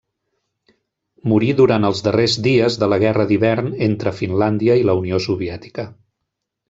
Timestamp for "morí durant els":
1.33-2.01